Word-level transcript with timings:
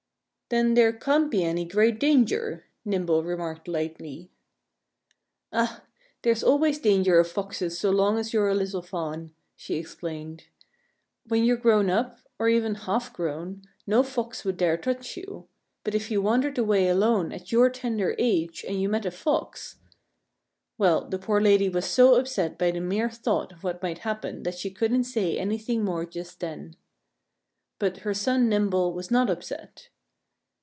"Then 0.49 0.73
there 0.73 0.91
can't 0.91 1.31
be 1.31 1.45
any 1.45 1.63
great 1.63 1.97
danger," 1.97 2.65
Nimble 2.83 3.23
remarked 3.23 3.69
lightly. 3.69 4.31
"Ah! 5.53 5.83
There's 6.23 6.43
always 6.43 6.77
danger 6.77 7.17
of 7.21 7.29
Foxes 7.31 7.79
so 7.79 7.89
long 7.89 8.17
as 8.17 8.33
you're 8.33 8.49
a 8.49 8.53
little 8.53 8.81
fawn," 8.81 9.33
she 9.55 9.75
explained. 9.75 10.47
"When 11.25 11.45
you're 11.45 11.55
grown 11.55 11.89
up 11.89 12.19
or 12.37 12.49
even 12.49 12.75
half 12.75 13.13
grown 13.13 13.61
no 13.87 14.03
Fox 14.03 14.43
would 14.43 14.57
dare 14.57 14.75
touch 14.75 15.15
you. 15.15 15.47
But 15.85 15.95
if 15.95 16.11
you 16.11 16.21
wandered 16.21 16.57
away 16.57 16.89
alone 16.89 17.31
at 17.31 17.53
your 17.53 17.69
tender 17.69 18.13
age 18.19 18.65
and 18.67 18.75
you 18.77 18.89
met 18.89 19.05
a 19.05 19.11
Fox" 19.11 19.77
Well, 20.77 21.07
the 21.07 21.17
poor 21.17 21.39
lady 21.39 21.69
was 21.69 21.85
so 21.85 22.15
upset 22.15 22.57
by 22.57 22.71
the 22.71 22.81
mere 22.81 23.09
thought 23.09 23.53
of 23.53 23.63
what 23.63 23.81
might 23.81 23.99
happen 23.99 24.43
that 24.43 24.57
she 24.57 24.69
couldn't 24.69 25.05
say 25.05 25.37
anything 25.37 25.85
more 25.85 26.05
just 26.05 26.41
then. 26.41 26.75
But 27.79 27.99
her 27.99 28.13
son 28.13 28.49
Nimble 28.49 28.91
was 28.91 29.09
not 29.09 29.29
upset. 29.29 29.87